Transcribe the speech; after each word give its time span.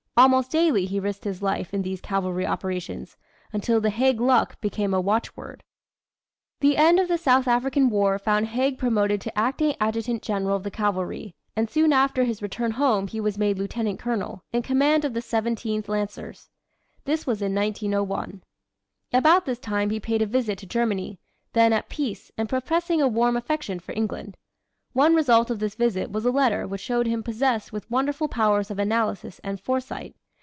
Almost 0.17 0.51
daily 0.51 0.85
he 0.85 0.99
risked 0.99 1.23
his 1.23 1.41
life 1.41 1.73
in 1.73 1.81
these 1.81 1.99
cavalry 2.01 2.45
operations 2.45 3.17
until 3.53 3.81
the 3.81 3.89
"Haig 3.89 4.19
luck" 4.21 4.59
became 4.61 4.93
a 4.93 5.01
watchword. 5.01 5.63
The 6.59 6.77
end 6.77 6.99
of 6.99 7.07
the 7.07 7.17
South 7.17 7.47
African 7.47 7.89
War 7.89 8.19
found 8.19 8.47
Haig 8.47 8.77
promoted 8.77 9.19
to 9.21 9.35
acting 9.35 9.73
Adjutant 9.79 10.21
General 10.21 10.57
of 10.57 10.63
the 10.63 10.69
Cavalry, 10.69 11.33
and 11.55 11.69
soon 11.69 11.91
after 11.91 12.23
his 12.23 12.41
return 12.41 12.71
home 12.71 13.07
he 13.07 13.19
was 13.21 13.39
made 13.39 13.57
Lieutenant 13.57 13.99
Colonel, 13.99 14.43
in 14.51 14.61
command 14.61 15.05
of 15.05 15.13
the 15.13 15.21
Seventeenth 15.23 15.89
Lancers. 15.89 16.49
This 17.05 17.25
was 17.25 17.41
in 17.41 17.55
1901. 17.55 18.43
About 19.11 19.45
this 19.45 19.59
time 19.59 19.89
he 19.91 19.99
paid 19.99 20.21
a 20.21 20.27
visit 20.27 20.59
to 20.59 20.67
Germany, 20.67 21.19
then 21.53 21.73
at 21.73 21.89
peace 21.89 22.31
and 22.37 22.47
professing 22.49 23.01
a 23.01 23.07
warm 23.07 23.35
affection 23.37 23.79
for 23.79 23.93
England. 23.93 24.37
One 24.93 25.15
result 25.15 25.49
of 25.49 25.59
this 25.59 25.75
visit 25.75 26.11
was 26.11 26.25
a 26.25 26.31
letter 26.31 26.67
which 26.67 26.81
showed 26.81 27.07
him 27.07 27.23
possessed 27.23 27.71
with 27.71 27.89
wonderful 27.89 28.27
powers 28.27 28.69
of 28.69 28.77
analysis 28.77 29.39
and 29.41 29.57
foresight. 29.57 30.17